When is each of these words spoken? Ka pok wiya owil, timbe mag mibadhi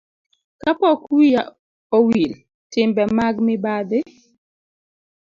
Ka 0.61 0.71
pok 0.79 0.99
wiya 1.15 1.41
owil, 1.97 2.31
timbe 2.71 3.03
mag 3.17 3.35
mibadhi 3.45 3.99